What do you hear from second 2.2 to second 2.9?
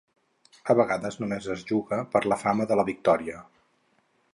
la fama de